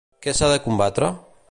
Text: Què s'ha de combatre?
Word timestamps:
Què 0.25 0.33
s'ha 0.37 0.49
de 0.53 0.57
combatre? 0.65 1.13